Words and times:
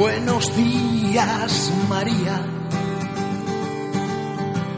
Buenos 0.00 0.56
días, 0.56 1.70
María. 1.90 2.40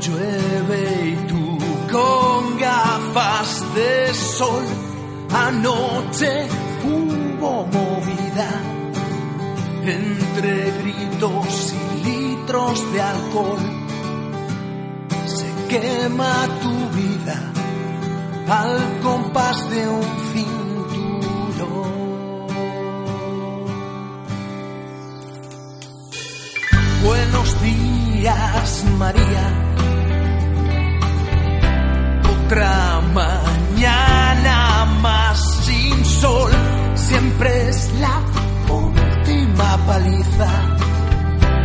Llueve 0.00 1.10
y 1.10 1.14
tú 1.28 1.58
con 1.92 2.58
gafas 2.58 3.64
de 3.72 4.14
sol. 4.14 4.64
Anoche 5.32 6.48
hubo 6.84 7.66
movida 7.66 8.50
entre 9.84 10.72
gritos 10.82 11.72
y 11.72 12.04
litros 12.04 12.92
de 12.92 13.02
alcohol. 13.02 13.60
Se 15.26 15.46
quema 15.68 16.48
tu 16.62 16.96
vida 16.98 17.52
al 18.48 19.00
compás 19.04 19.70
de 19.70 19.88
un 19.88 20.02
cinturón. 20.32 20.71
Días, 28.22 28.84
María. 28.98 29.44
Otra 32.34 33.00
mañana 33.12 34.84
más 35.00 35.38
sin 35.64 36.04
sol. 36.04 36.52
Siempre 36.94 37.68
es 37.68 37.92
la 38.00 38.16
última 38.72 39.76
paliza. 39.86 40.50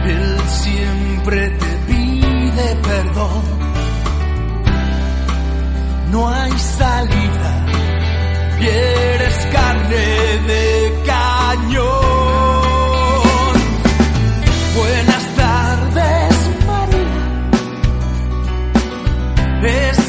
Él 0.05 0.37
siempre 0.47 1.49
te 1.61 1.71
pide 1.87 2.67
perdón. 2.89 3.43
No 6.11 6.27
hay 6.27 6.57
salida. 6.57 7.65
Eres 8.59 9.47
carne 9.51 10.26
Es 19.63 20.06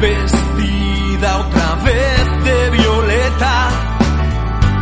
vestida 0.00 1.38
otra 1.38 1.74
vez 1.84 2.44
de 2.44 2.70
violeta, 2.70 3.68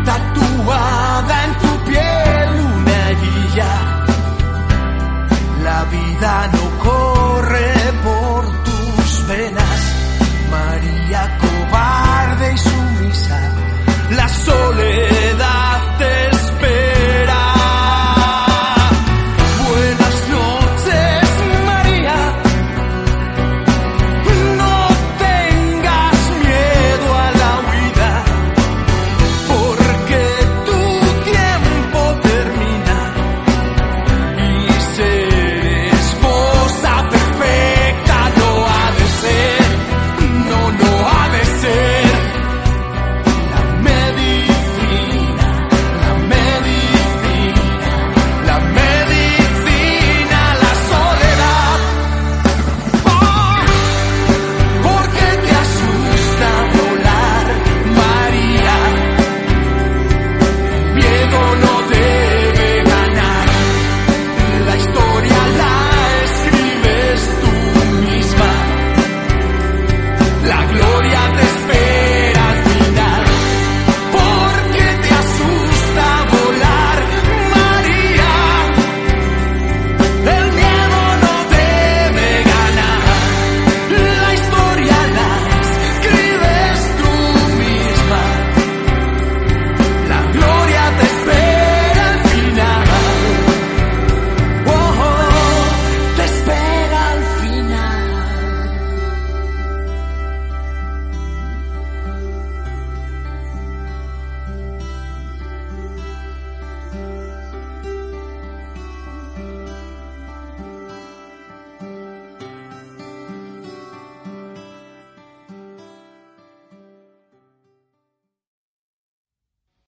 tatuada 0.05 1.45
en 1.45 1.53
tu 1.59 1.85
piel 1.85 2.51
una 2.77 3.09
guía. 3.23 3.73
La 5.63 5.85
vida 5.85 6.51
no 6.53 6.85
corre 6.85 7.14